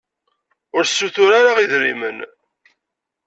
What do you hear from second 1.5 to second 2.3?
idrimen.